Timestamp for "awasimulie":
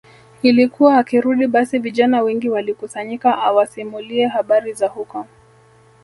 3.37-4.27